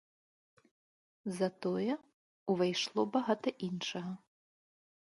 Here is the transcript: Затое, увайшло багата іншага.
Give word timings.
Затое, 1.39 1.93
увайшло 2.55 3.01
багата 3.19 3.49
іншага. 3.71 4.11